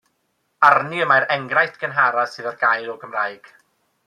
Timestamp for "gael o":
2.67-3.01